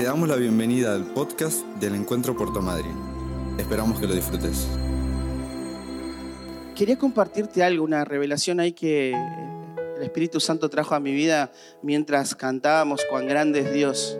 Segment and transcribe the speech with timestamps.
[0.00, 2.96] Te damos la bienvenida al podcast del Encuentro Puerto Madryn.
[3.58, 4.66] Esperamos que lo disfrutes.
[6.74, 11.52] Quería compartirte algo, una revelación ahí que el Espíritu Santo trajo a mi vida
[11.82, 14.18] mientras cantábamos cuán grande es Dios.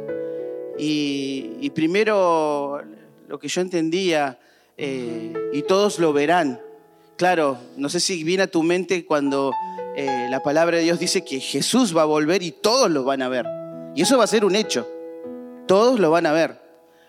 [0.78, 2.82] Y, y primero
[3.26, 4.38] lo que yo entendía,
[4.76, 6.60] eh, y todos lo verán.
[7.16, 9.54] Claro, no sé si viene a tu mente cuando
[9.96, 13.22] eh, la palabra de Dios dice que Jesús va a volver y todos lo van
[13.22, 13.46] a ver.
[13.96, 14.86] Y eso va a ser un hecho.
[15.70, 16.60] Todos lo van a ver.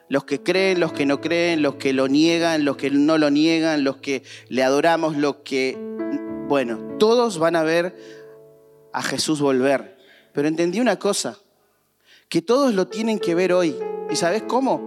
[0.07, 3.31] Los que creen, los que no creen, los que lo niegan, los que no lo
[3.31, 5.75] niegan, los que le adoramos, los que...
[6.47, 7.97] Bueno, todos van a ver
[8.93, 9.97] a Jesús volver.
[10.31, 11.39] Pero entendí una cosa,
[12.29, 13.75] que todos lo tienen que ver hoy.
[14.11, 14.79] ¿Y sabes cómo?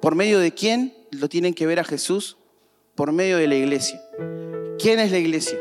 [0.00, 2.38] ¿Por medio de quién lo tienen que ver a Jesús?
[2.94, 4.00] Por medio de la iglesia.
[4.78, 5.58] ¿Quién es la iglesia?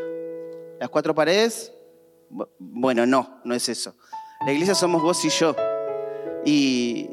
[0.80, 1.74] ¿Las cuatro paredes?
[2.30, 3.94] Bueno, no, no es eso.
[4.46, 5.54] La iglesia somos vos y yo.
[6.48, 7.10] Y,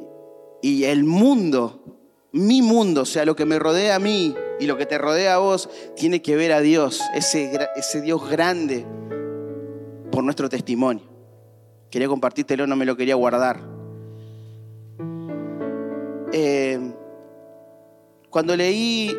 [0.63, 1.83] y el mundo,
[2.31, 5.35] mi mundo, o sea, lo que me rodea a mí y lo que te rodea
[5.35, 8.87] a vos, tiene que ver a Dios, ese, ese Dios grande,
[10.13, 11.03] por nuestro testimonio.
[11.91, 13.61] Quería compartírtelo, no me lo quería guardar.
[16.33, 16.79] Eh,
[18.31, 19.11] cuando leí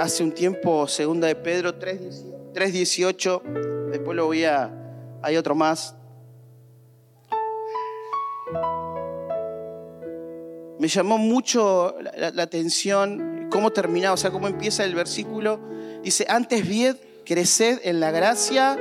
[0.00, 5.20] hace un tiempo Segunda de Pedro 3.18, después lo voy a...
[5.22, 5.94] Hay otro más.
[10.84, 15.58] Me llamó mucho la, atención cómo termina, o sea, cómo empieza el versículo.
[16.02, 18.78] Dice, antes bien, creced en la gracia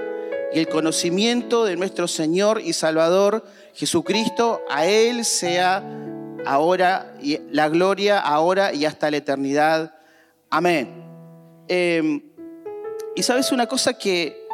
[0.54, 4.60] y el conocimiento de nuestro Señor y Salvador Jesucristo.
[4.70, 5.82] A Él sea
[6.46, 9.96] ahora y la gloria, ahora y hasta la eternidad.
[10.50, 11.06] Amén.
[11.70, 12.22] Eh,
[13.16, 14.46] y sabes una cosa que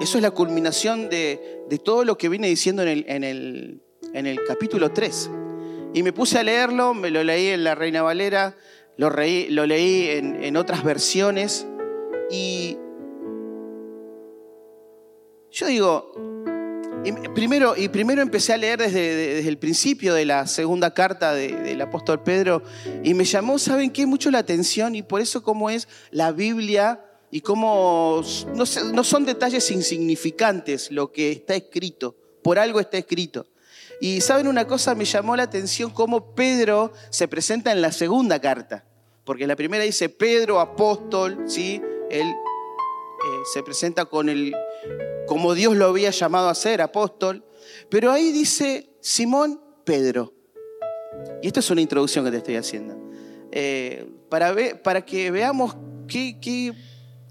[0.00, 3.80] eso es la culminación de, todo lo que viene diciendo en el, en el,
[4.12, 5.30] en el capítulo 3.
[5.94, 8.56] Y me puse a leerlo, me lo leí en la Reina Valera,
[8.96, 11.66] lo, leí en, otras versiones
[12.30, 12.78] y
[15.50, 16.12] yo digo,
[17.04, 21.56] y primero, y primero empecé a leer desde, el principio de la segunda carta de,
[21.56, 22.62] del apóstol Pedro
[23.02, 24.06] y me llamó, ¿saben qué?
[24.06, 28.22] Mucho la atención y por eso cómo es la Biblia y cómo
[28.54, 33.46] no son detalles insignificantes lo que está escrito, por algo está escrito.
[34.00, 38.40] Y saben una cosa, me llamó la atención cómo Pedro se presenta en la segunda
[38.40, 38.84] carta,
[39.24, 41.80] porque la primera dice Pedro, apóstol, ¿sí?
[42.10, 44.54] Él eh, se presenta con el,
[45.26, 47.44] como Dios lo había llamado a ser, apóstol.
[47.88, 50.34] Pero ahí dice Simón Pedro.
[51.40, 52.96] Y esto es una introducción que te estoy haciendo.
[53.52, 55.76] Eh, para, para, que veamos
[56.08, 56.72] qué, qué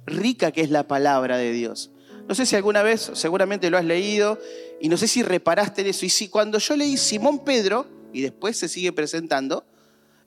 [0.06, 1.92] rica que es la palabra de Dios.
[2.28, 4.40] No sé si alguna vez, seguramente lo has leído,
[4.82, 6.06] y no sé si reparaste en eso.
[6.06, 9.64] Y si cuando yo leí Simón Pedro, y después se sigue presentando,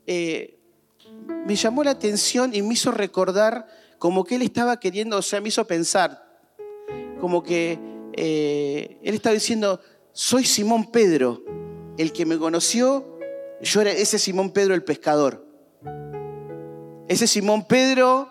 [0.06, 0.58] eh,
[1.46, 3.66] me llamó la atención y me hizo recordar
[3.98, 6.24] como que él estaba queriendo, o sea, me hizo pensar,
[7.20, 7.78] como que
[8.12, 9.80] eh, él estaba diciendo,
[10.12, 11.42] soy Simón Pedro,
[11.98, 13.18] el que me conoció,
[13.60, 15.44] yo era ese Simón Pedro el pescador.
[17.08, 18.28] Ese Simón Pedro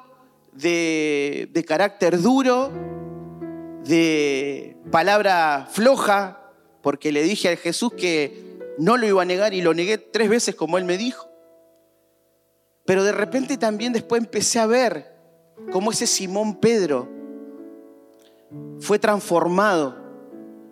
[0.54, 2.72] de, de carácter duro,
[3.86, 6.52] de palabra floja,
[6.82, 10.30] porque le dije a Jesús que no lo iba a negar y lo negué tres
[10.30, 11.30] veces como él me dijo.
[12.86, 15.14] Pero de repente también después empecé a ver
[15.72, 17.10] cómo ese Simón Pedro
[18.80, 19.98] fue transformado,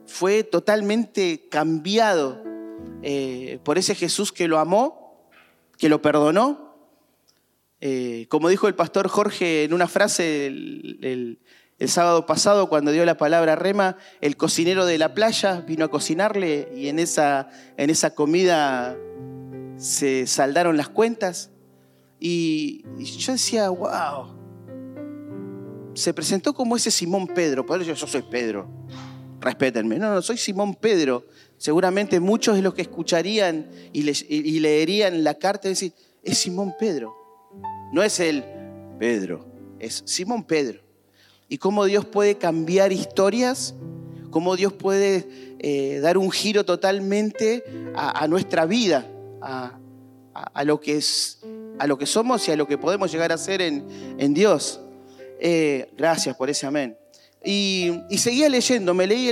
[0.05, 2.43] fue totalmente cambiado
[3.01, 5.29] eh, por ese Jesús que lo amó,
[5.77, 6.75] que lo perdonó.
[7.79, 11.39] Eh, como dijo el pastor Jorge en una frase el, el,
[11.81, 15.87] el, sábado pasado cuando dio la palabra rema, el cocinero de la playa vino a
[15.89, 18.95] cocinarle y en esa, en esa comida
[19.77, 21.49] se saldaron las cuentas.
[22.19, 24.35] Y, yo decía, wow,
[25.95, 27.65] se presentó como ese Simón Pedro.
[27.65, 28.69] Por eso yo soy Pedro.
[29.39, 29.97] Respétenme.
[29.97, 31.25] No, no, soy Simón Pedro.
[31.57, 35.93] Seguramente muchos de los que escucharían y, y leerían la carta decir,
[36.23, 37.15] es Simón Pedro.
[37.91, 38.43] No es el
[38.99, 39.47] Pedro,
[39.79, 40.90] es Simón Pedro.
[41.51, 43.75] Y cómo Dios puede cambiar historias,
[44.29, 45.27] cómo Dios puede
[45.59, 49.05] eh, dar un giro totalmente a, nuestra vida,
[49.41, 51.39] a, lo que es,
[51.77, 54.79] a lo que somos y a lo que podemos llegar a ser en, Dios.
[55.41, 56.97] Eh, gracias por ese amén.
[57.43, 59.27] Y, seguía leyendo, me leí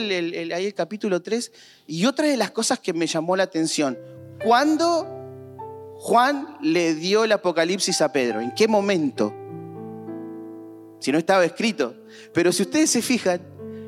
[0.51, 1.53] ahí el capítulo 3
[1.87, 3.97] y otra de las cosas que me llamó la atención,
[4.43, 5.07] ¿cuándo
[5.99, 8.41] Juan le dio el apocalipsis a Pedro?
[8.41, 9.33] ¿En qué momento?
[10.99, 11.95] Si no estaba escrito.
[12.33, 13.41] Pero si ustedes se fijan,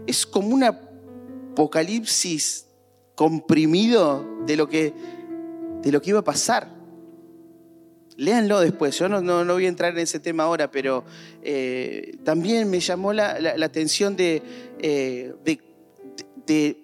[0.08, 2.66] es como un apocalipsis
[3.16, 4.94] comprimido de lo que
[5.82, 6.70] de lo que iba a pasar.
[8.18, 11.04] Léanlo después, yo no, no, voy a entrar en ese tema ahora, pero
[11.42, 14.44] eh, también me llamó la, atención de,
[14.80, 15.60] eh, de,
[16.46, 16.78] de,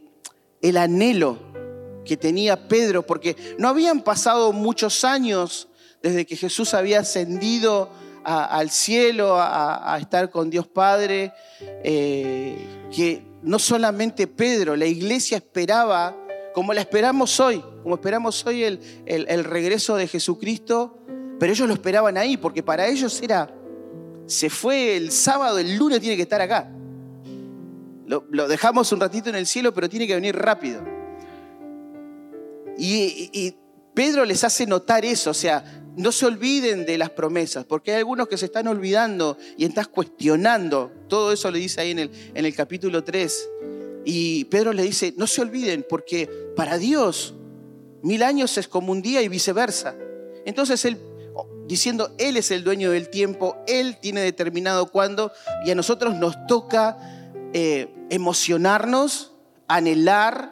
[0.62, 1.38] el anhelo
[2.06, 5.68] que tenía Pedro, porque no habían pasado muchos años
[6.02, 7.92] desde que Jesús había ascendido
[8.28, 11.32] al cielo, a, estar con Dios Padre,
[11.82, 12.58] eh,
[12.94, 16.14] que no solamente Pedro, la iglesia esperaba,
[16.54, 20.98] como la esperamos hoy, como esperamos hoy el, el, regreso de Jesucristo,
[21.40, 23.50] pero ellos lo esperaban ahí, porque para ellos era,
[24.26, 26.70] se fue el sábado, el lunes tiene que estar acá.
[28.08, 30.82] Lo, dejamos un ratito en el cielo, pero tiene que venir rápido.
[32.78, 33.56] Y, y,
[33.94, 37.98] Pedro les hace notar eso, o sea, no se olviden de las promesas, porque hay
[37.98, 40.92] algunos que se están olvidando y estás cuestionando.
[41.08, 43.50] Todo eso le dice ahí en el, en el capítulo 3.
[44.06, 47.34] Y Pedro le dice, no se olviden, porque para Dios
[48.04, 49.96] mil años es como un día y viceversa.
[50.46, 51.00] Entonces él,
[51.68, 55.32] diciendo, Él es el dueño del tiempo, Él tiene determinado cuándo,
[55.66, 56.98] y a nosotros nos toca
[57.54, 59.34] eh, emocionarnos,
[59.68, 60.52] anhelar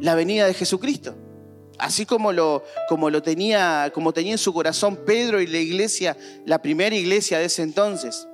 [0.00, 1.14] la venida de Jesucristo
[1.78, 6.16] así como lo, como lo tenía, como tenía en su corazón Pedro y la iglesia,
[6.44, 8.26] la primera iglesia de ese entonces.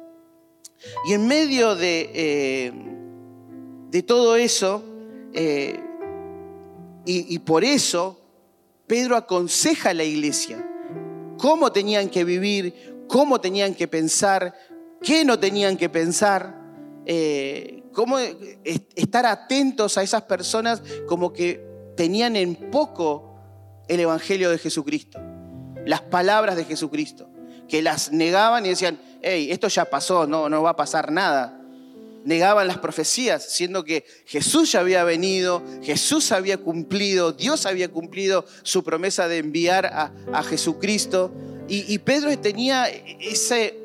[1.08, 2.72] Y en medio de, eh,
[3.90, 4.82] de todo eso,
[5.32, 5.80] eh,
[7.06, 8.18] y, por eso,
[8.86, 10.66] Pedro aconseja a la iglesia
[11.36, 14.54] cómo tenían que vivir, cómo tenían que pensar,
[15.02, 16.58] qué no tenían que pensar,
[17.04, 21.62] eh, cómo estar atentos a esas personas como que
[21.94, 23.33] tenían en poco
[23.88, 25.20] el Evangelio de Jesucristo,
[25.84, 27.28] las palabras de Jesucristo,
[27.68, 31.60] que las negaban y decían, hey, esto ya pasó, no, no va a pasar nada.
[32.24, 38.46] Negaban las profecías, siendo que Jesús ya había venido, Jesús había cumplido, Dios había cumplido
[38.62, 41.32] su promesa de enviar a, Jesucristo.
[41.68, 43.78] Y, Pedro tenía ese,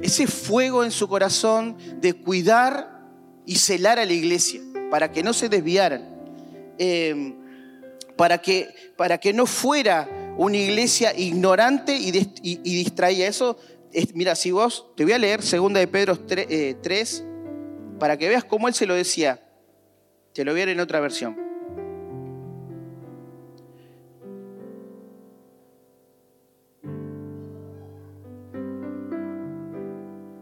[0.00, 3.02] ese fuego en su corazón de cuidar
[3.46, 4.60] y celar a la iglesia
[4.90, 6.08] para que no se desviaran.
[6.78, 7.34] Eh,
[8.16, 13.26] para que, para que no fuera una iglesia ignorante y, distraída.
[13.26, 13.58] Eso,
[13.92, 16.76] es, mira, si vos, te voy a leer 2 de Pedro 3, eh,
[17.98, 19.40] para que veas cómo él se lo decía.
[20.32, 21.36] Te lo voy a en otra versión.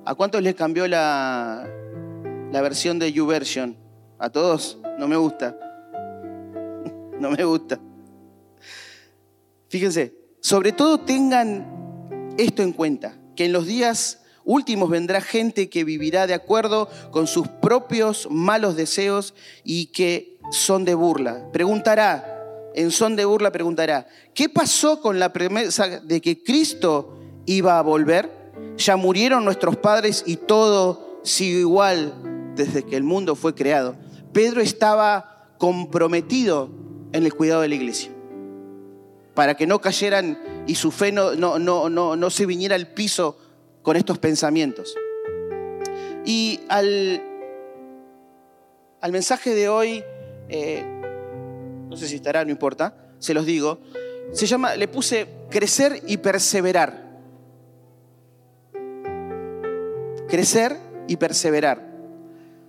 [0.04, 1.68] ¿A cuántos les cambió la,
[2.50, 3.76] la versión de YouVersion?
[4.18, 4.78] ¿A todos?
[4.98, 5.56] No me gusta
[7.22, 7.80] no me gusta.
[9.69, 15.84] Fíjense, sobre todo tengan esto en cuenta, que en los días últimos vendrá gente que
[15.84, 19.34] vivirá de acuerdo con sus propios malos deseos
[19.64, 21.50] y que son de burla.
[21.52, 22.28] Preguntará,
[22.74, 27.82] en son de burla preguntará, ¿qué pasó con la promesa de que Cristo iba a
[27.82, 28.30] volver?
[28.76, 33.96] Ya murieron nuestros padres y todo sigue igual desde que el mundo fue creado.
[34.32, 36.81] Pedro estaba comprometido
[37.12, 38.11] en el cuidado de la iglesia.
[39.35, 43.38] Para que no cayeran y su fe no, no, no, no, se viniera al piso
[43.82, 44.94] con estos pensamientos.
[46.25, 47.23] Y al,
[49.00, 50.05] al mensaje de hoy,
[50.49, 50.85] eh,
[51.88, 53.81] no sé si estará, no importa, se los digo,
[54.33, 57.11] se llama, le puse crecer y perseverar.
[60.28, 60.78] Crecer
[61.09, 61.91] y perseverar.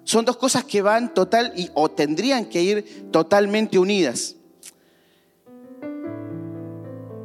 [0.03, 4.35] Son dos cosas que van total y, o tendrían que ir totalmente unidas.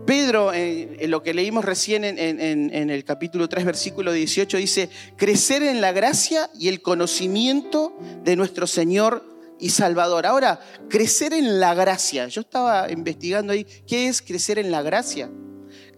[0.07, 5.63] Pedro, en, lo que leímos recién en, en, el capítulo 3, versículo 18, dice, crecer
[5.63, 7.95] en la gracia y el conocimiento
[8.25, 9.23] de nuestro Señor
[9.59, 10.25] y Salvador.
[10.25, 12.27] Ahora, crecer en la gracia.
[12.29, 15.31] Yo estaba investigando ahí, ¿qué es crecer en la gracia?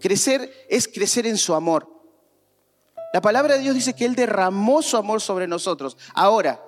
[0.01, 2.00] Crecer es crecer en su amor.
[3.13, 5.97] La palabra de Dios dice que Él derramó su amor sobre nosotros.
[6.13, 6.63] Ahora,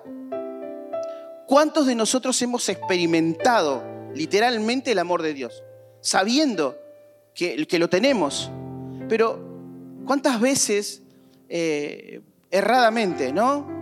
[1.46, 3.82] ¿cuántos de nosotros hemos experimentado
[4.14, 5.62] literalmente el amor de Dios?
[6.02, 6.76] Sabiendo
[7.34, 8.50] que, lo tenemos.
[9.08, 9.38] Pero,
[10.04, 11.02] ¿cuántas veces
[11.48, 12.20] eh,
[12.50, 13.72] erradamente, ¿no?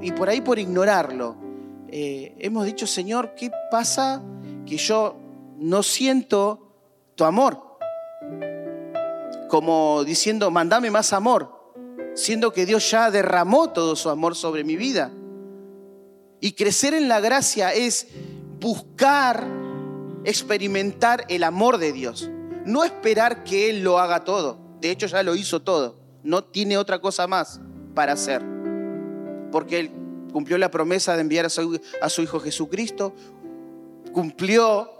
[0.00, 1.36] y por ahí por ignorarlo,
[1.88, 4.22] eh, hemos dicho, Señor, ¿qué pasa
[4.64, 5.16] que yo
[5.58, 6.68] no siento
[7.16, 7.78] tu amor?
[9.48, 11.61] Como diciendo, mandame más amor
[12.14, 15.10] siendo que Dios ya derramó todo su amor sobre mi vida.
[16.40, 18.08] Y crecer en la gracia es
[18.60, 19.46] buscar,
[20.24, 22.30] experimentar el amor de Dios.
[22.64, 24.58] No esperar que Él lo haga todo.
[24.80, 25.96] De hecho ya lo hizo todo.
[26.22, 27.60] No tiene otra cosa más
[27.94, 28.42] para hacer.
[29.50, 29.90] Porque Él
[30.32, 33.14] cumplió la promesa de enviar a su, Hijo Jesucristo.
[34.12, 34.90] Cumplió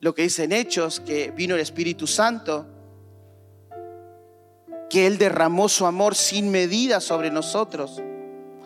[0.00, 2.66] lo que dice en Hechos, que vino el Espíritu Santo,
[4.90, 8.02] que Él derramó su amor sin medida sobre nosotros.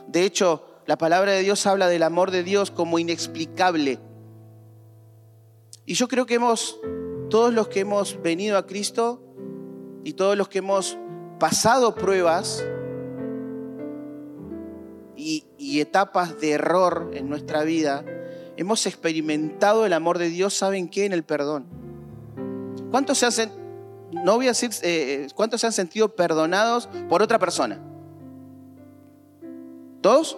[0.08, 4.00] De hecho, la palabra de Dios habla del amor de Dios como inexplicable.
[5.84, 6.80] Y yo creo que hemos,
[7.28, 9.22] todos los que hemos venido a Cristo
[10.02, 10.96] y todos los que hemos
[11.38, 12.64] pasado pruebas
[15.14, 18.02] y, y etapas de error en nuestra vida,
[18.56, 21.04] hemos experimentado el amor de Dios, ¿saben qué?
[21.04, 21.66] En el perdón.
[22.90, 23.63] ¿Cuántos se hacen,
[24.22, 27.80] no voy a decir, eh, cuántos se han sentido perdonados por otra persona?
[30.00, 30.36] ¿Todos?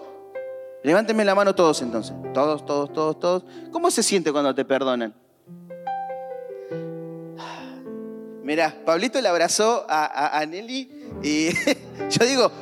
[0.83, 2.14] Levántenme la mano todos entonces.
[2.33, 3.45] Todos, todos, todos, todos.
[3.73, 5.14] ¿Cómo se siente cuando te perdonan?
[8.42, 10.88] Mirá, Pablito le abrazó a Nelly
[11.23, 11.49] y
[12.11, 12.52] yo digo,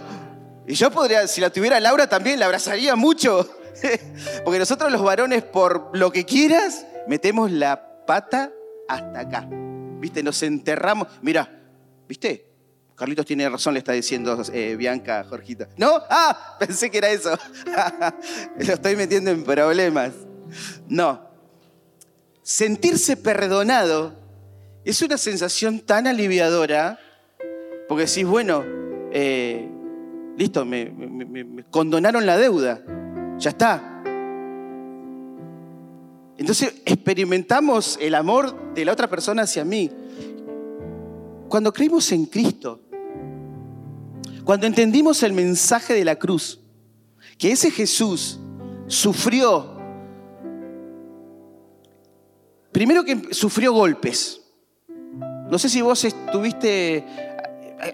[0.66, 3.49] y yo podría, si la tuviera Laura también la abrazaría mucho.
[4.44, 8.50] Porque nosotros los varones, por lo que quieras, metemos la pata
[8.88, 9.49] hasta acá.
[10.05, 10.23] ¿Viste?
[10.23, 11.09] Nos enterramos.
[11.23, 11.49] Mira,
[12.07, 12.45] ¿viste?
[12.95, 15.67] Carlitos tiene razón, le está diciendo eh, Bianca Jorgito.
[15.79, 15.99] ¿No?
[16.11, 17.31] Ah, pensé que era eso.
[18.59, 20.13] Lo estoy metiendo en problemas.
[20.89, 21.27] No.
[22.43, 24.15] Sentirse perdonado
[24.85, 26.99] es una sensación tan aliviadora,
[27.89, 28.63] porque decís, bueno,
[29.11, 29.67] eh,
[30.37, 32.83] listo, me condonaron la deuda.
[33.39, 33.94] Ya está.
[36.37, 39.91] Entonces experimentamos el amor de la otra persona hacia mí.
[41.49, 42.81] Cuando creímos en Cristo,
[44.45, 46.61] cuando entendimos el mensaje de la cruz,
[47.38, 48.41] que ese Jesús
[48.88, 49.76] sufrió,
[52.73, 54.41] primero que sufrió golpes.
[55.50, 57.05] No sé si vos estuviste,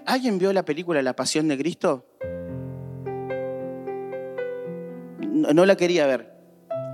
[0.05, 2.05] ¿alguien vio la película La Pasión de Cristo?
[5.53, 6.30] no la quería ver.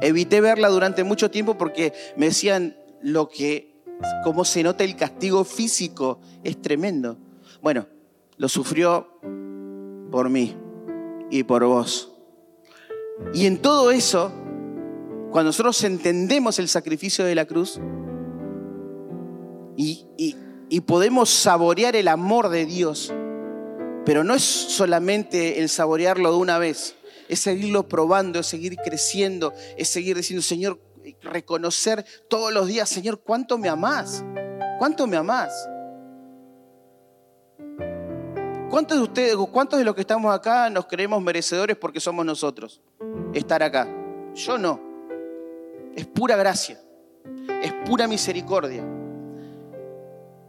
[0.01, 3.75] Evité verla durante mucho tiempo porque me decían lo que,
[4.23, 7.17] cómo se nota el castigo físico, es tremendo.
[7.61, 7.87] Bueno,
[8.37, 9.19] lo sufrió
[10.11, 10.55] por mí
[11.31, 12.13] y por vos.
[13.33, 14.31] Y en todo eso,
[15.31, 17.79] cuando nosotros entendemos el sacrificio de la cruz
[19.75, 20.05] y,
[20.69, 23.13] y podemos saborear el amor de Dios,
[24.05, 26.95] pero no es solamente el saborearlo de una vez,
[27.27, 30.79] es seguirlo probando, es seguir creciendo, es seguir diciendo, Señor,
[31.21, 34.23] reconocer todos los días, Señor, ¿cuánto me amás?
[34.77, 35.53] ¿Cuánto me amás?
[38.69, 42.81] ¿Cuántos de ustedes, cuántos de los que estamos acá nos creemos merecedores porque somos nosotros?
[43.33, 43.87] Estar acá.
[44.35, 44.79] Yo no.
[45.95, 46.79] Es pura gracia.
[47.61, 48.83] Es pura misericordia.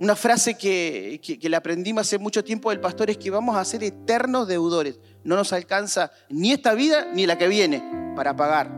[0.00, 3.64] Una frase que, que, le aprendimos hace mucho tiempo del pastor es que vamos a
[3.64, 5.00] ser eternos deudores.
[5.24, 8.70] No nos alcanza ni esta vida ni la que viene para pagar.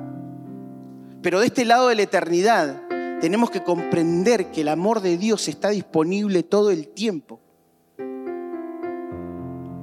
[1.23, 2.83] Pero de este lado de la eternidad
[3.21, 7.41] tenemos que comprender que el amor de Dios está disponible todo el tiempo.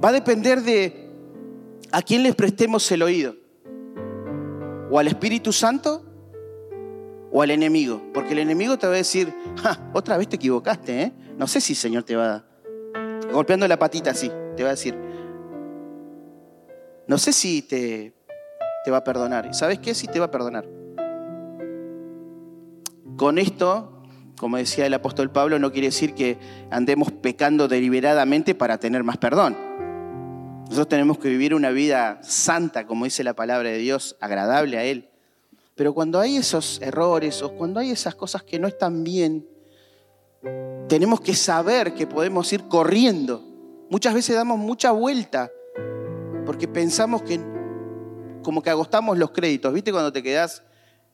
[0.04, 1.08] Va a depender de
[1.92, 3.36] a quién les prestemos el oído.
[4.90, 6.04] O al Espíritu Santo
[7.30, 8.02] o al enemigo.
[8.12, 9.32] Porque el enemigo te va a decir,
[9.92, 11.12] otra vez te equivocaste, ¿eh?
[11.36, 12.44] No sé si el Señor te va
[13.32, 14.96] golpeando la patita así, te va a decir,
[17.06, 18.14] no sé si te,
[18.84, 19.46] te va a perdonar.
[19.50, 19.94] ¿Y sabes qué?
[19.94, 20.66] Si te va a perdonar.
[23.16, 24.02] Con esto,
[24.38, 26.38] como decía el apóstol Pablo, no quiere decir que
[26.70, 29.56] andemos pecando deliberadamente para tener más perdón.
[30.62, 34.84] Nosotros tenemos que vivir una vida santa, como dice la palabra de Dios, agradable a
[34.84, 35.08] Él.
[35.78, 39.46] Pero cuando hay esos errores o cuando hay esas cosas que no están bien,
[40.88, 43.44] tenemos que saber que podemos ir corriendo.
[43.88, 45.48] Muchas veces damos mucha vuelta
[46.44, 47.38] porque pensamos que
[48.42, 49.72] como que agostamos los créditos.
[49.72, 50.64] ¿Viste cuando te quedas?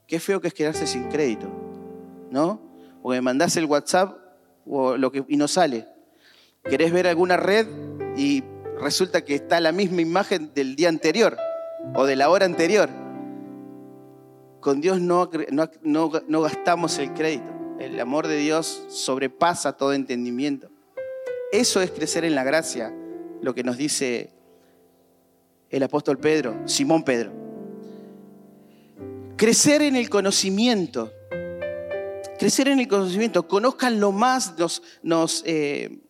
[0.06, 1.46] Qué feo que es quedarse sin crédito,
[2.30, 2.58] ¿no?
[3.02, 4.16] Porque mandás el WhatsApp
[4.64, 5.86] o lo que, y no sale.
[6.62, 7.66] Querés ver alguna red
[8.16, 8.42] y
[8.80, 11.36] resulta que está la misma imagen del día anterior
[11.94, 13.03] o de la hora anterior.
[14.64, 15.28] Con Dios no,
[16.40, 17.76] gastamos el crédito.
[17.78, 20.70] El amor de Dios sobrepasa todo entendimiento.
[21.52, 22.90] Eso es crecer en la gracia,
[23.42, 24.32] lo que nos dice
[25.68, 27.30] el apóstol Pedro, Simón Pedro.
[29.36, 31.12] Crecer en el conocimiento.
[32.38, 33.46] Crecer en el conocimiento.
[33.46, 34.54] Conozcan lo más,
[35.02, 36.00] nos, eh,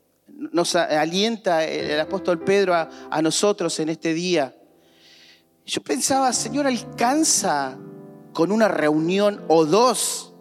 [0.90, 4.56] alienta el apóstol Pedro a, a nosotros en este día.
[5.66, 7.76] Yo pensaba, Señor, alcanza
[8.34, 10.34] con una reunión o dos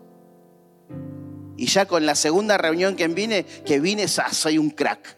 [1.55, 5.17] y ya con la segunda reunión que vine, que vine, soy un crack.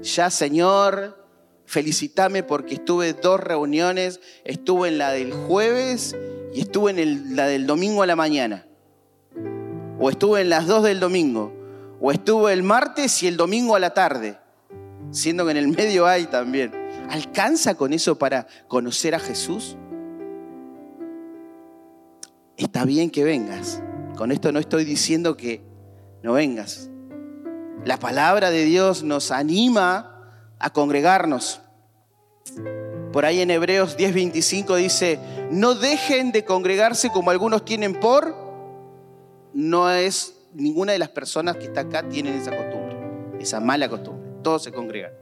[0.00, 1.26] Ya, Señor,
[1.66, 6.16] felicítame porque estuve dos reuniones, estuve en la del jueves
[6.54, 8.66] y estuve en la del domingo a la mañana.
[9.98, 11.52] o estuve en las dos del domingo,
[12.00, 14.36] o estuve el martes y el domingo a la tarde,
[15.12, 16.72] siendo que en el medio hay también.
[17.08, 19.76] ¿Alcanza con eso para conocer a Jesús?
[22.62, 23.82] Está bien que vengas.
[24.16, 25.62] Con esto no estoy diciendo que
[26.22, 26.88] no vengas.
[27.84, 31.60] La palabra de Dios nos anima a congregarnos.
[33.12, 35.18] Por ahí en Hebreos 10:25 dice,
[35.50, 38.32] no dejen de congregarse como algunos tienen por,
[39.52, 42.96] no es ninguna de las personas que está acá tienen esa costumbre,
[43.40, 44.40] esa mala costumbre.
[44.44, 45.21] Todos se congregan.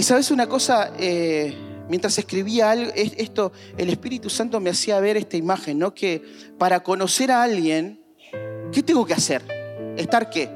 [0.00, 1.54] Y sabes una cosa, eh,
[1.90, 5.92] mientras escribía esto, el Espíritu Santo me hacía ver esta imagen, ¿no?
[5.92, 6.22] Que
[6.56, 8.02] para conocer a alguien,
[8.72, 9.42] ¿qué tengo que hacer?
[9.98, 10.48] ¿Estar qué?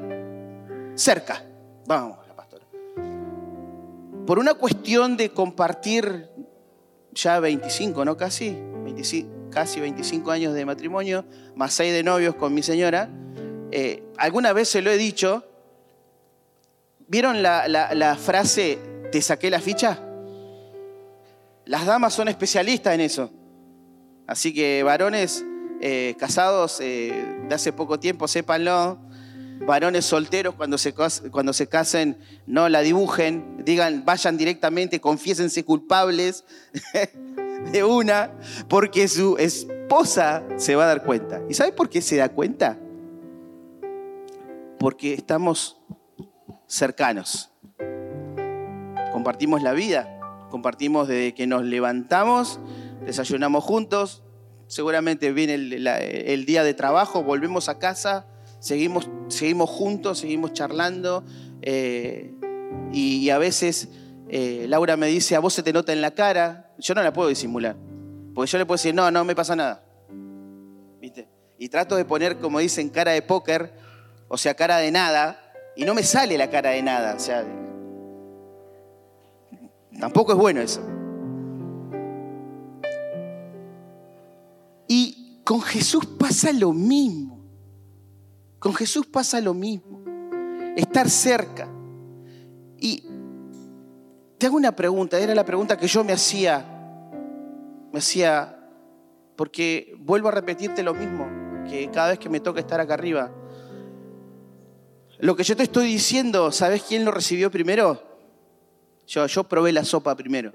[0.95, 1.45] Cerca.
[1.85, 2.65] Vamos, la pastora.
[4.25, 6.27] Por una cuestión de compartir
[7.13, 8.17] ya 25, ¿no?
[8.17, 8.57] Casi,
[9.51, 11.23] casi 25 años de matrimonio,
[11.53, 13.11] más 6 de novios con mi señora.
[13.69, 15.43] Eh, alguna vez se lo he dicho.
[17.07, 19.97] ¿Vieron la, frase, te saqué la ficha?
[21.63, 23.31] Las damas son especialistas en eso.
[24.27, 25.45] Así que varones
[25.79, 28.99] eh, casados eh, de hace poco tiempo, sépanlo.
[29.65, 36.43] Varones solteros cuando se, cuando se casen, no la dibujen, digan, vayan directamente, confiésense culpables.
[37.71, 41.41] de una, porque su esposa se va a dar cuenta.
[41.49, 42.77] ¿Y sabe por qué se da cuenta?
[44.77, 45.77] Porque estamos
[46.67, 47.54] cercanos.
[49.25, 50.19] Compartimos la vida,
[50.51, 52.59] compartimos desde que nos levantamos,
[53.07, 54.21] desayunamos juntos,
[54.67, 58.27] seguramente viene el, día de trabajo, volvemos a casa,
[58.59, 61.23] seguimos, seguimos juntos, seguimos charlando
[61.63, 62.35] eh,
[62.91, 63.89] y a veces
[64.29, 67.11] eh, Laura me dice, a vos se te nota en la cara, yo no la
[67.11, 67.75] puedo disimular.
[68.35, 69.83] Porque yo le puedo decir, no, no me pasa nada.
[71.01, 71.27] ¿Viste?
[71.57, 73.73] Y trato de poner, como dicen, cara de póker,
[74.27, 75.41] o sea, cara de nada,
[75.75, 77.15] y no me sale la cara de nada.
[77.15, 77.43] O sea,
[79.99, 80.81] tampoco es bueno eso.
[84.87, 87.39] Y con Jesús pasa lo mismo.
[88.59, 90.03] Con Jesús pasa lo mismo.
[90.75, 91.67] Estar cerca.
[92.79, 93.03] Y
[94.37, 96.65] te hago una pregunta, era la pregunta que yo me hacía.
[97.91, 98.59] Me hacía,
[99.35, 101.27] porque vuelvo a repetirte lo mismo,
[101.69, 103.31] que cada vez que me toca estar acá arriba.
[105.19, 108.04] Lo que yo te estoy diciendo, ¿sabes quién lo recibió primero?
[109.07, 110.51] Yo, probé la sopa primero.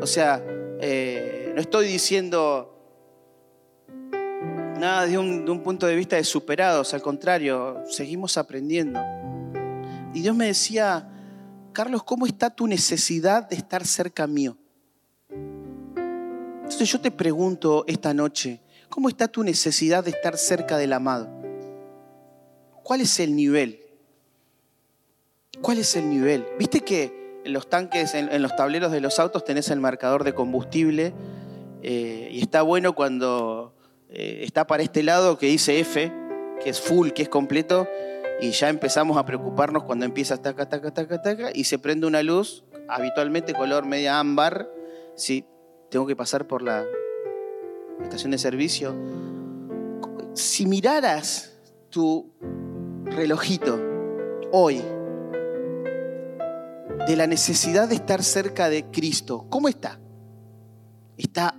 [0.00, 0.42] O sea,
[0.80, 2.70] eh, no estoy diciendo
[4.78, 9.00] nada de un punto de vista de superados, al contrario, seguimos aprendiendo.
[10.14, 11.10] Y Dios me decía,
[11.72, 14.56] Carlos, ¿cómo está tu necesidad de estar cerca mío?
[15.28, 21.28] Entonces yo te pregunto esta noche, ¿cómo está tu necesidad de estar cerca del amado?
[22.84, 23.80] ¿Cuál es el nivel?
[25.60, 26.46] ¿Cuál es el nivel?
[26.58, 30.34] ¿Viste que en los tanques, en, los tableros de los autos tenés el marcador de
[30.34, 31.12] combustible?
[31.82, 33.74] Eh, y está bueno cuando
[34.08, 36.12] eh, está para este lado que dice F,
[36.62, 37.86] que es full, que es completo,
[38.40, 42.22] y ya empezamos a preocuparnos cuando empieza taca, taca, taca, taca, y se prende una
[42.22, 44.70] luz, habitualmente color media ámbar,
[45.14, 45.44] si
[45.90, 46.84] tengo que pasar por la
[48.02, 48.94] estación de servicio.
[50.32, 51.58] Si miraras
[51.90, 52.32] tu
[53.04, 53.78] relojito
[54.50, 54.82] hoy,
[57.06, 60.00] de la necesidad de estar cerca de Cristo, ¿cómo está?
[61.16, 61.54] ¿Está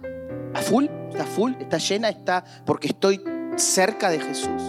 [0.53, 0.85] a full?
[1.09, 1.53] ¿Está full?
[1.59, 2.09] ¿Está llena?
[2.09, 3.21] ¿Está porque estoy
[3.55, 4.61] cerca de Jesús?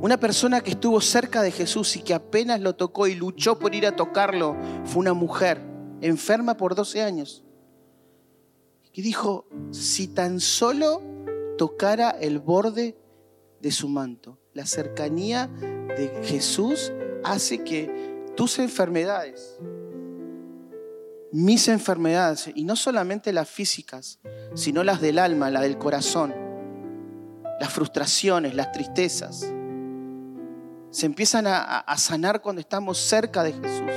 [0.00, 3.74] Una persona que estuvo cerca de Jesús y que apenas lo tocó y luchó por
[3.74, 5.60] ir a tocarlo fue una mujer
[6.00, 7.44] enferma por 12 años.
[8.92, 11.02] Que dijo, si tan solo
[11.56, 12.96] tocara el borde
[13.60, 16.92] de su manto, la cercanía de Jesús
[17.22, 19.56] hace que tus enfermedades,
[21.30, 24.18] mis enfermedades, y no solamente las físicas,
[24.54, 26.34] sino las del alma, las del corazón,
[27.60, 29.42] las frustraciones, las tristezas,
[30.90, 33.92] se empiezan a, sanar cuando estamos cerca de Jesús.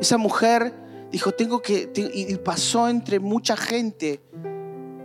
[0.00, 0.72] Esa mujer
[1.10, 4.22] dijo, tengo que, y pasó entre mucha gente,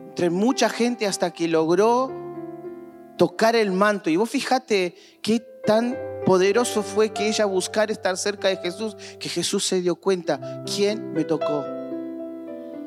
[0.09, 2.19] entre mucha gente hasta que logró
[3.19, 4.09] tocar el manto.
[4.09, 9.27] Y vos fíjate qué tan poderoso fue que ella buscara estar cerca de Jesús, que
[9.27, 11.65] Jesús se dio cuenta, ¿quién me tocó?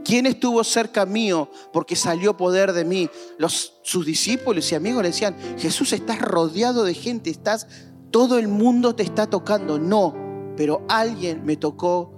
[0.05, 3.11] ¿Quién estuvo cerca mío porque salió poder de mí?
[3.39, 7.69] Los, sus discípulos y amigos le decían, Jesús, estás rodeado de gente, estás
[8.11, 10.15] todo el mundo te está tocando, no,
[10.57, 12.13] pero alguien me tocó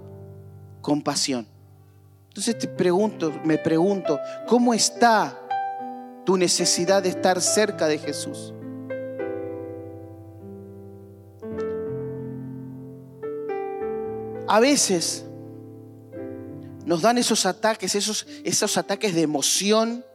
[0.81, 1.47] compasión.
[2.29, 5.44] Entonces te pregunto, me pregunto, ¿cómo está
[6.25, 8.53] tu necesidad de estar cerca de Jesús?
[14.47, 15.25] A veces
[16.85, 20.05] nos dan esos ataques, esos, esos ataques de emoción,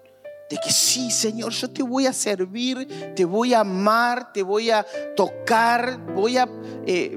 [0.48, 4.70] de que sí, Señor, yo te voy a servir, te voy a amar, te voy
[4.70, 4.84] a
[5.16, 6.48] tocar, voy a
[6.86, 7.16] eh,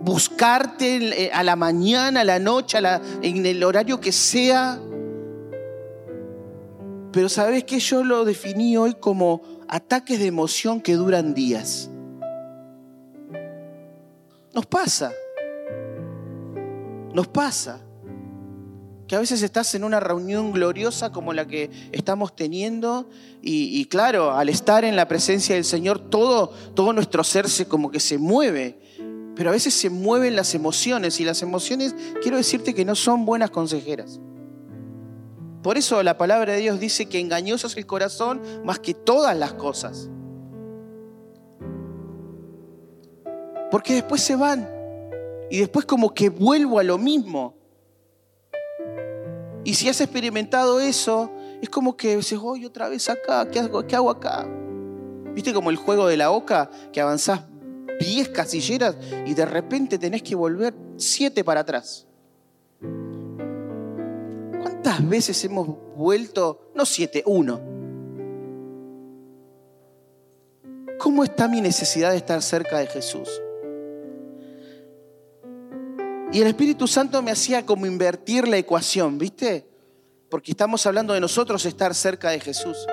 [0.00, 2.78] buscarte eh, a la mañana, a la noche,
[3.22, 4.80] en el horario que sea.
[7.16, 11.88] Pero sabes que yo lo definí hoy como ataques de emoción que duran días.
[14.52, 15.14] Nos pasa.
[17.14, 17.80] Nos pasa
[19.08, 23.08] que a veces estás en una reunión gloriosa como la que estamos teniendo
[23.40, 27.90] y, claro, al estar en la presencia del Señor, todo, todo nuestro ser se como
[27.90, 28.78] que se mueve,
[29.34, 33.24] pero a veces se mueven las emociones y las emociones, quiero decirte que no son
[33.24, 34.20] buenas consejeras.
[35.66, 39.36] Por eso la palabra de Dios dice que engañoso es el corazón más que todas
[39.36, 40.08] las cosas.
[43.72, 44.70] Porque después se van
[45.50, 47.56] y después como que vuelvo a lo mismo.
[49.64, 53.84] Y si has experimentado eso, es como que dices, voy otra vez acá, ¿qué hago,
[53.88, 54.48] ¿qué hago acá?
[55.34, 57.40] ¿Viste como el juego de la oca, que avanzás
[57.98, 62.06] 10 casilleras y de repente tenés que volver 7 para atrás?
[64.86, 67.60] ¿Cuántas veces hemos vuelto, no 7, 1?
[71.00, 73.28] ¿Cómo está mi necesidad de estar cerca de Jesús?
[76.32, 79.68] Y el Espíritu Santo me hacía como invertir la ecuación, ¿viste?
[80.30, 82.86] Porque estamos hablando de nosotros estar cerca de Jesús.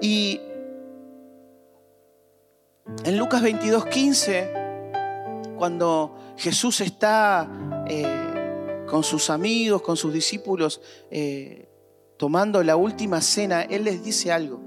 [0.00, 0.40] Y
[3.04, 4.52] en Lucas 22, 15,
[5.56, 7.48] cuando Jesús está
[7.86, 8.25] eh,
[8.86, 11.68] con sus amigos, con sus discípulos, eh,
[12.16, 14.60] tomando la última cena, Él les dice algo.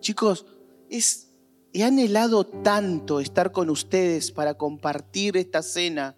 [0.00, 0.46] Chicos,
[1.72, 6.16] he anhelado tanto estar con ustedes para compartir esta cena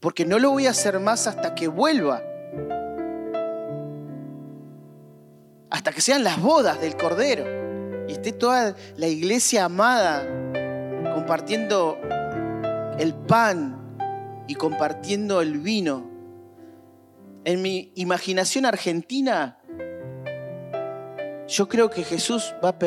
[0.00, 2.22] porque no lo voy a hacer más hasta que vuelva.
[5.70, 7.44] Hasta que sean las bodas del Cordero
[8.08, 10.26] y esté toda la iglesia amada
[11.14, 11.98] compartiendo
[12.98, 16.09] el pan y compartiendo el vino.
[17.44, 19.58] En mi imaginación argentina,
[21.48, 22.78] yo creo que Jesús va a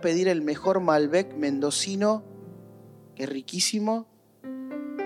[0.00, 2.24] pedir, el mejor Malbec mendocino,
[3.14, 4.08] que es riquísimo,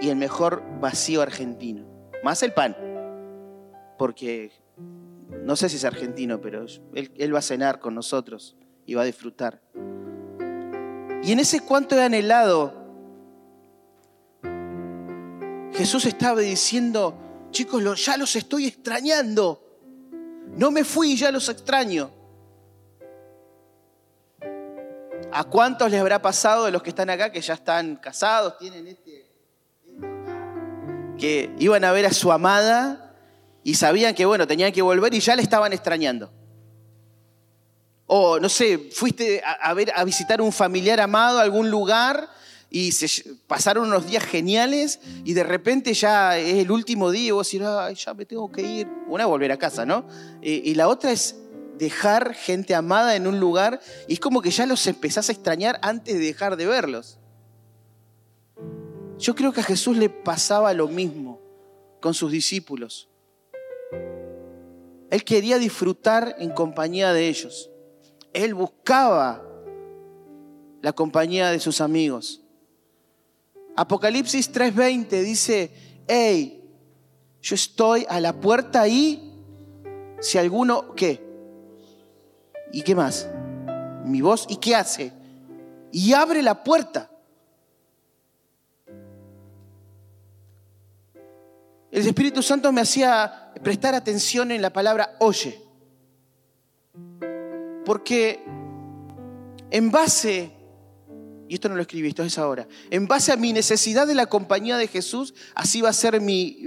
[0.01, 1.85] y el mejor vacío argentino.
[2.23, 2.77] Más el pan.
[3.99, 4.53] Porque
[5.43, 9.07] no sé si es argentino, pero él, va a cenar con nosotros y va a
[9.07, 9.61] disfrutar.
[11.23, 12.73] Y en ese cuanto he anhelado,
[15.73, 17.19] Jesús estaba diciendo,
[17.51, 19.63] chicos, ya los estoy extrañando.
[20.57, 22.11] No me fui, ya los extraño.
[25.33, 28.87] ¿A cuántos les habrá pasado de los que están acá que ya están casados, tienen
[28.87, 29.27] este
[31.19, 33.15] que iban a ver a su amada
[33.65, 36.31] y sabían que, bueno, tenían que volver y ya le estaban extrañando.
[38.07, 42.29] O, no sé, fuiste a, ver, a visitar un familiar amado a algún lugar
[42.71, 47.31] y se, pasaron unos días geniales y de repente ya es el último día y
[47.31, 48.89] vos decís, Ay, ya me tengo que ir.
[49.09, 50.07] Una es volver a casa, ¿no?
[50.43, 51.37] y la otra es
[51.79, 55.79] dejar gente amada en un lugar y es como que ya los empezás a extrañar
[55.83, 57.19] antes de dejar de verlos.
[59.19, 61.41] Yo creo que a Jesús le pasaba lo mismo
[62.01, 63.09] con sus discípulos.
[65.11, 67.71] Él quería disfrutar en compañía de ellos.
[68.33, 69.43] Él buscaba
[70.83, 72.43] la compañía de sus amigos.
[73.77, 75.71] Apocalipsis 3:20 dice,
[76.09, 76.65] hey,
[77.43, 79.33] yo estoy a la puerta ahí,
[80.21, 81.25] si alguno, ¿qué?
[82.73, 83.29] ¿Y qué más?
[84.05, 85.13] Mi voz, ¿y qué hace?
[85.93, 87.11] Y abre la puerta.
[91.97, 95.59] el Espíritu Santo me hacía prestar atención en la palabra oye.
[97.87, 98.45] Porque
[99.71, 100.53] en base,
[101.49, 104.27] y esto no lo escribí, esto es ahora, en base a mi necesidad de la
[104.27, 106.63] compañía de Jesús, así va a ser mi,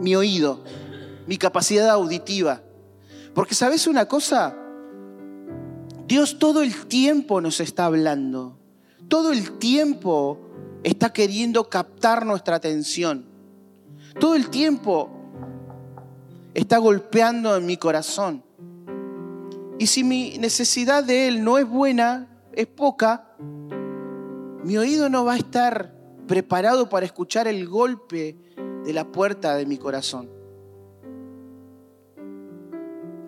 [0.00, 0.64] mi oído,
[1.26, 2.62] mi capacidad auditiva.
[3.34, 4.56] Porque sabes una cosa,
[6.06, 8.58] Dios todo el tiempo nos está hablando,
[9.08, 10.50] todo el tiempo
[10.82, 13.26] está queriendo captar nuestra atención.
[14.18, 15.10] Todo el tiempo
[16.54, 18.42] está golpeando en mi corazón.
[19.78, 22.28] Y si mi necesidad de Él no es buena,
[22.60, 23.36] es poca,
[24.64, 25.94] mi oído no va a estar
[26.26, 28.36] preparado para escuchar el golpe
[28.84, 30.30] de la puerta de mi corazón.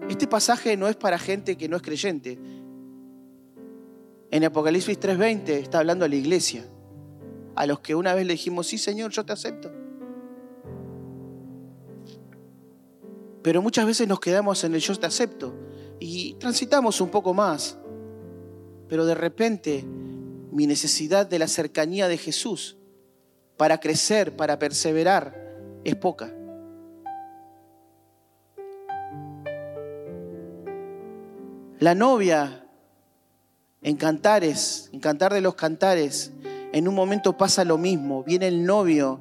[0.08, 2.38] Este pasaje no es para gente que no es creyente.
[4.30, 6.64] En Apocalipsis 3:20 está hablando a la iglesia,
[7.54, 9.70] a los que una vez le dijimos, sí Señor, yo te acepto.
[13.42, 15.54] Pero muchas veces nos quedamos en el yo te acepto
[15.98, 17.78] y transitamos un poco más.
[18.92, 19.86] Pero de repente
[20.50, 22.76] mi necesidad de la cercanía de Jesús
[23.56, 25.34] para crecer, para perseverar,
[25.82, 26.30] es poca.
[31.78, 32.66] La novia
[33.80, 36.32] en Cantares, en Cantar de los Cantares,
[36.74, 38.22] en un momento pasa lo mismo.
[38.24, 39.20] Viene el novio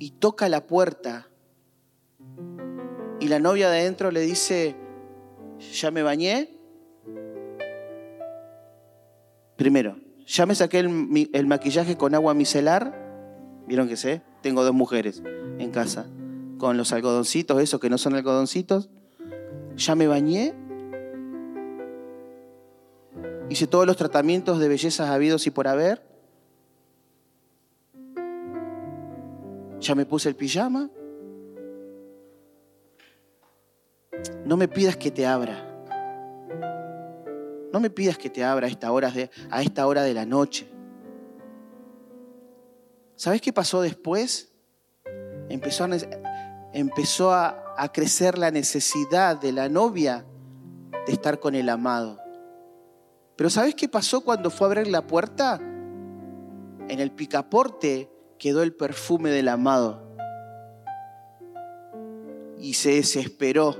[0.00, 1.28] y toca la puerta.
[3.20, 4.74] Y la novia de adentro le dice,
[5.72, 6.61] ¿ya me bañé?
[9.62, 9.94] Primero,
[10.26, 13.62] ¿ya me saqué el, maquillaje con agua micelar?
[13.68, 14.20] ¿Vieron que sé?
[14.40, 15.22] Tengo dos mujeres
[15.60, 16.06] en casa,
[16.58, 18.90] con los algodoncitos, esos que no son algodoncitos.
[19.76, 20.52] ¿Ya me bañé?
[23.50, 26.02] Hice todos los tratamientos de bellezas habidos y por haber.
[29.78, 30.90] Ya me puse el pijama.
[34.44, 35.71] No me pidas que te abra.
[37.72, 40.26] No me pidas que te abra a esta hora de, a esta hora de la
[40.26, 40.68] noche.
[43.16, 44.52] ¿Sabes qué pasó después?
[45.48, 45.88] Empezó, a,
[46.72, 50.26] empezó a, a crecer la necesidad de la novia
[51.06, 52.18] de estar con el amado.
[53.36, 55.58] Pero ¿sabes qué pasó cuando fue a abrir la puerta?
[56.88, 60.14] En el picaporte quedó el perfume del amado.
[62.58, 63.76] Y se desesperó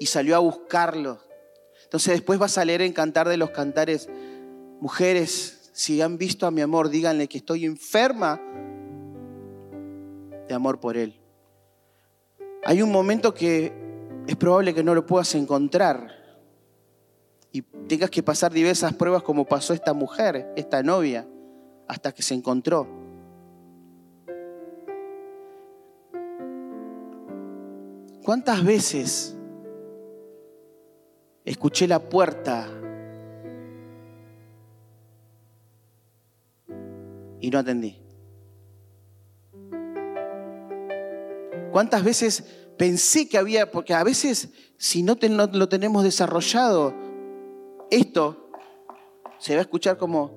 [0.00, 1.27] y salió a buscarlo.
[1.88, 4.10] Entonces después vas a leer en Cantar de los Cantares,
[4.78, 8.38] mujeres, si han visto a mi amor, díganle que estoy enferma
[10.46, 11.18] de amor por él.
[12.66, 13.72] Hay un momento que
[14.26, 16.10] es probable que no lo puedas encontrar,
[17.52, 21.26] y tengas que pasar diversas pruebas como pasó esta mujer, esta novia,
[21.86, 22.86] hasta que se encontró.
[28.22, 29.37] ¿Cuántas veces
[31.48, 32.68] escuché la puerta
[37.40, 37.98] y no atendí?
[41.72, 42.44] ¿Cuántas veces
[42.76, 45.16] pensé que había, porque a veces si no,
[45.52, 46.94] lo tenemos desarrollado,
[47.90, 48.50] esto
[49.38, 50.36] se va a escuchar como...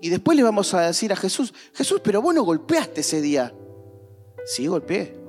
[0.00, 3.54] Y después le vamos a decir a Jesús, Jesús, pero vos no golpeaste ese día.
[4.44, 5.21] Sí, golpeé.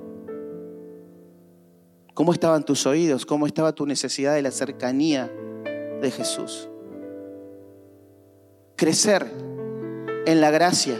[2.14, 3.26] ¿Cómo estaban tus oídos?
[3.26, 5.30] ¿Cómo estaba tu necesidad de la cercanía
[6.00, 6.68] de Jesús?
[8.76, 9.30] Crecer
[10.24, 10.96] en la gracia,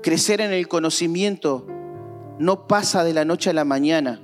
[0.00, 1.66] crecer en el conocimiento,
[2.38, 4.20] no pasa de la noche a la mañana.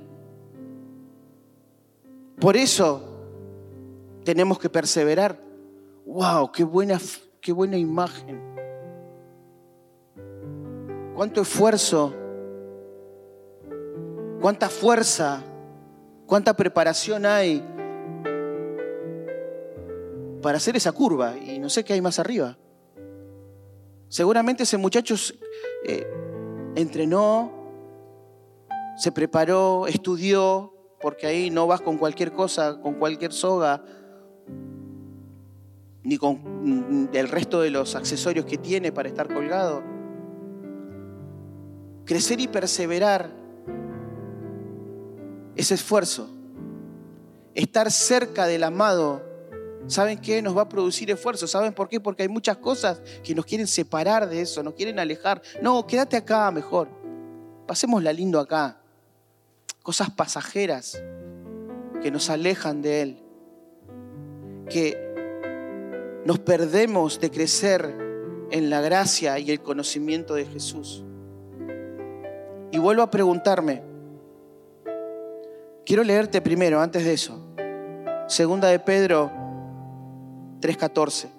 [2.39, 3.03] Por eso
[4.23, 5.37] tenemos que perseverar.
[6.05, 6.51] ¡Wow!
[6.53, 6.97] ¡Qué buena,
[7.41, 8.41] qué buena imagen!
[11.13, 12.15] ¿Cuánto esfuerzo?
[14.39, 15.43] ¿Cuánta fuerza?
[16.29, 17.65] ¿Cuánta preparación hay
[20.43, 21.35] para hacer esa curva?
[21.35, 22.55] Y no sé qué hay más arriba.
[24.09, 25.15] Seguramente ese muchacho
[25.83, 26.05] eh,
[26.75, 27.51] entrenó,
[28.95, 33.83] se preparó, estudió, porque ahí no vas con cualquier cosa, con cualquier soga,
[36.03, 39.81] ni con el resto de los accesorios que tiene para estar colgado.
[42.05, 43.48] Crecer y perseverar
[45.59, 46.29] ese esfuerzo.
[47.53, 49.21] Estar cerca del amado,
[49.87, 50.41] ¿saben qué?
[50.41, 51.47] Nos va a producir esfuerzo.
[51.47, 51.99] ¿Saben por qué?
[51.99, 55.41] Porque hay muchas cosas que nos quieren separar de eso, nos quieren alejar.
[55.61, 56.87] No, quédate acá mejor.
[57.67, 58.79] Pasémosla lindo acá
[59.83, 61.01] cosas pasajeras
[62.01, 63.23] que nos alejan de Él,
[64.69, 67.95] que nos perdemos de crecer
[68.51, 71.03] en la gracia y el conocimiento de Jesús.
[72.71, 73.88] Y vuelvo a preguntarme,
[75.89, 77.55] quiero leerte primero, antes de eso,
[78.27, 79.31] segunda de Pedro
[80.61, 81.29] 3:14.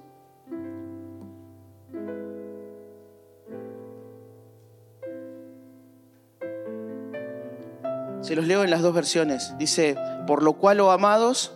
[8.22, 9.56] Se los leo en las dos versiones.
[9.56, 9.94] Dice,
[10.26, 11.52] por lo cual, oh amados,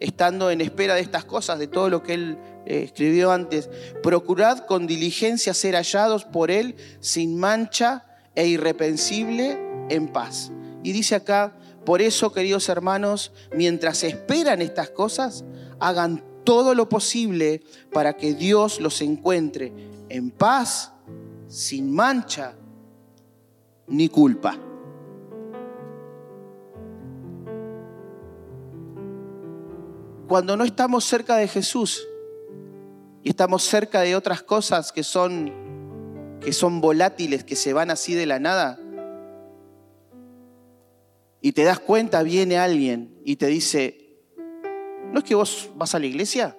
[0.00, 3.68] estando en espera de estas cosas, de todo lo que él eh, escribió antes,
[4.02, 9.58] procurad con diligencia ser hallados por él sin mancha e irrepensible
[9.90, 10.50] en paz.
[10.82, 11.52] Y dice acá,
[11.84, 15.44] por eso, queridos hermanos, mientras esperan estas cosas,
[15.80, 17.62] hagan todo lo posible
[17.92, 19.72] para que Dios los encuentre
[20.08, 20.92] en paz
[21.46, 22.54] sin mancha
[23.86, 24.58] ni culpa.
[30.26, 32.06] Cuando no estamos cerca de Jesús
[33.22, 35.66] y estamos cerca de otras cosas que son
[36.40, 38.78] que son volátiles, que se van así de la nada,
[41.48, 44.18] y te das cuenta, viene alguien y te dice,
[45.10, 46.58] ¿no es que vos vas a la iglesia?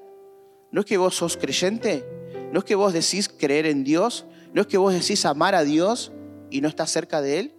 [0.71, 2.03] ¿No es que vos sos creyente?
[2.51, 4.25] ¿No es que vos decís creer en Dios?
[4.51, 6.11] ¿No es que vos decís amar a Dios
[6.49, 7.53] y no estás cerca de Él?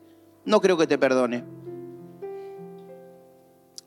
[0.44, 1.44] No creo que te perdone.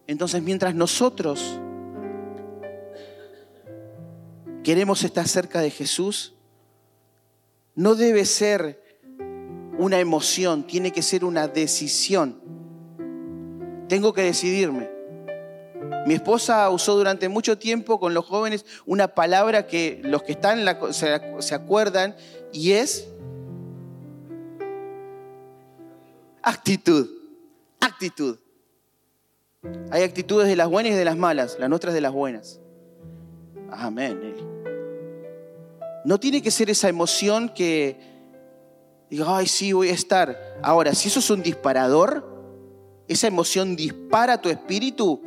[0.08, 1.60] Entonces, mientras nosotros
[4.64, 6.34] queremos estar cerca de Jesús,
[7.76, 8.82] no debe ser
[9.78, 12.63] una emoción, tiene que ser una decisión.
[13.88, 14.90] Tengo que decidirme.
[16.06, 20.66] Mi esposa usó durante mucho tiempo con los jóvenes una palabra que los que están
[20.92, 22.16] se, acuerdan
[22.52, 23.08] y es
[26.42, 27.10] actitud.
[27.80, 28.38] Actitud.
[29.92, 32.60] Hay actitudes de las buenas y de las malas, las nuestras de las buenas.
[33.72, 34.36] Amén.
[36.04, 37.98] No tiene que ser esa emoción que
[39.10, 40.60] diga, ay, sí, voy a estar.
[40.62, 42.33] Ahora, si eso es un disparador,
[43.08, 45.22] esa emoción dispara tu espíritu,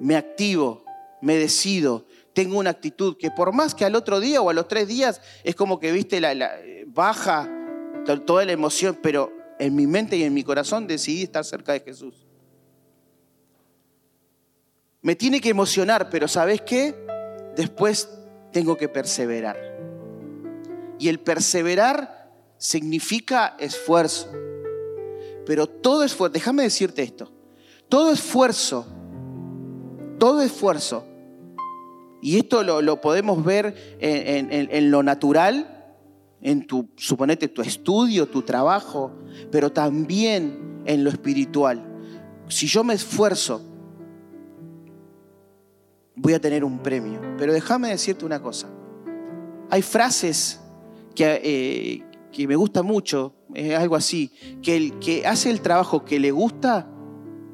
[0.00, 0.84] me activo,
[1.20, 4.68] me decido, tengo una actitud que por más que al otro día o a los
[4.68, 6.34] tres días es como que, viste, la,
[6.86, 7.48] baja
[8.26, 11.80] toda la emoción, pero en mi mente y en mi corazón decidí estar cerca de
[11.80, 12.26] Jesús.
[15.00, 16.94] Me tiene que emocionar, pero ¿sabes qué?
[17.56, 18.08] Después
[18.52, 19.56] tengo que perseverar.
[20.98, 22.13] Y el perseverar
[22.64, 24.32] significa esfuerzo.
[25.44, 27.30] Pero todo esfuerzo, déjame decirte esto,
[27.90, 28.86] todo esfuerzo,
[30.18, 31.04] todo esfuerzo,
[32.22, 35.94] y esto lo, podemos ver en, en lo natural,
[36.40, 39.12] en tu, suponete, tu estudio, tu trabajo,
[39.50, 41.84] pero también en lo espiritual.
[42.48, 43.60] Si yo me esfuerzo
[46.16, 47.20] voy a tener un premio.
[47.36, 48.68] Pero déjame decirte una cosa.
[49.70, 50.60] Hay frases
[51.14, 56.04] que, eh, que me gustan mucho, es algo así, que el que hace el trabajo
[56.04, 56.90] que le gusta,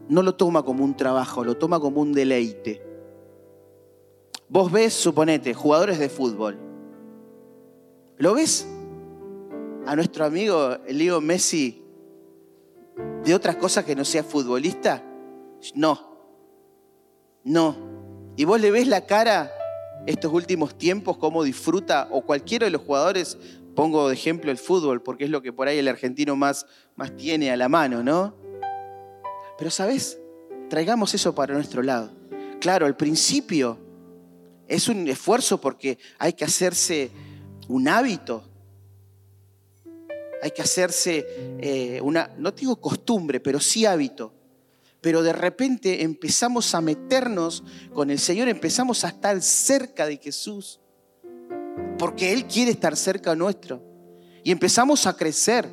[0.08, 2.82] no lo toma como un trabajo, lo toma como un deleite.
[4.48, 6.58] Vos ves, suponete, jugadores de fútbol.
[8.16, 8.66] ¿Lo ves?
[9.86, 11.82] A nuestro amigo Leo Messi
[13.24, 15.04] de otras cosas que no sea futbolista?
[15.74, 16.00] No.
[17.44, 17.76] No.
[18.36, 19.52] Y vos le ves la cara
[20.06, 23.38] estos últimos tiempos, cómo disfruta, o cualquiera de los jugadores,
[23.80, 26.66] pongo de ejemplo el fútbol, porque es lo que por ahí el argentino más,
[26.96, 28.34] más tiene a la mano, ¿no?
[29.56, 30.18] Pero sabes,
[30.68, 32.10] traigamos eso para nuestro lado.
[32.60, 33.78] Claro, al principio
[34.68, 37.10] es un esfuerzo porque hay que hacerse
[37.68, 38.44] un hábito.
[40.42, 41.24] Hay que hacerse
[41.58, 44.34] eh, una, no digo costumbre, pero sí hábito
[45.00, 47.64] pero de repente empezamos a meternos
[47.94, 50.78] con el Señor, empezamos a estar cerca de Jesús,
[51.98, 53.82] porque Él quiere estar cerca nuestro.
[54.42, 55.68] Y empezamos a crecer,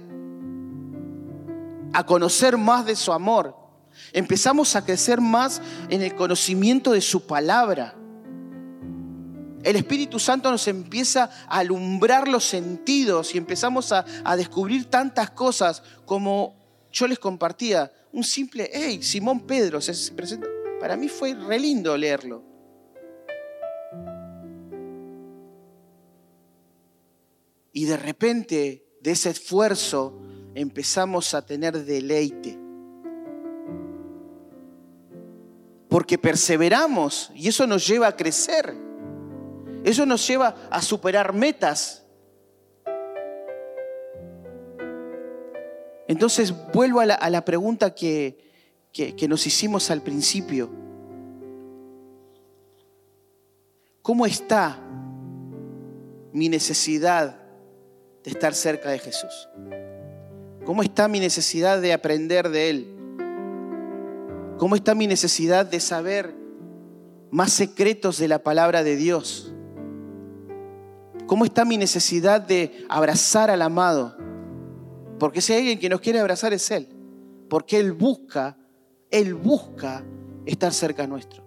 [1.93, 3.55] a conocer más de su amor.
[4.11, 7.95] Empezamos a crecer más en el conocimiento de su palabra.
[9.63, 15.81] El Espíritu Santo nos empieza a alumbrar los sentidos y empezamos a, descubrir tantas cosas
[16.05, 16.55] como
[16.91, 20.47] yo les compartía un simple, hey, Simón Pedro se presenta.
[20.79, 22.56] Para mí fue re lindo leerlo.
[27.77, 30.19] Y de repente, de ese esfuerzo,
[30.55, 32.57] empezamos a tener deleite.
[35.87, 38.75] Porque perseveramos y eso nos lleva a crecer.
[39.83, 42.03] Eso nos lleva a superar metas.
[46.07, 48.39] Entonces vuelvo a la, pregunta que,
[48.91, 50.71] que nos hicimos al principio.
[54.01, 54.79] ¿Cómo está
[56.33, 57.46] mi necesidad
[58.27, 59.47] de estar cerca de Jesús?
[60.65, 62.87] ¿Cómo está mi necesidad de aprender de Él?
[64.57, 66.35] ¿Cómo está mi necesidad de saber
[67.31, 69.53] más secretos de la palabra de Dios?
[71.25, 74.17] ¿Cómo está mi necesidad de abrazar al amado?
[75.19, 76.89] Porque si hay alguien que nos quiere abrazar es Él.
[77.49, 78.57] Porque Él busca,
[79.09, 80.03] Él busca
[80.45, 81.46] estar cerca nuestro.